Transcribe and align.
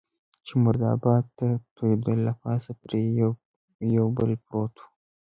چې 0.45 0.53
مرداب 0.63 1.01
ته 1.37 1.47
توېېدل، 1.75 2.17
له 2.27 2.33
پاسه 2.41 2.71
پرې 2.81 3.01
یو 3.95 4.07
پل 4.15 4.31
پروت 4.45 4.73
و. 4.79 4.83